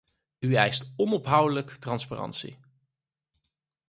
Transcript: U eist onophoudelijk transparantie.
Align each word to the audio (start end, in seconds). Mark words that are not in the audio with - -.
U 0.39 0.55
eist 0.55 0.93
onophoudelijk 0.95 1.69
transparantie. 1.69 2.59